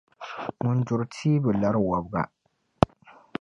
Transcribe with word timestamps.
Ŋun 0.63 0.77
duri 0.85 1.05
tia 1.13 1.37
bi 1.43 1.51
lari 1.61 1.79
wɔbiga. 1.87 2.21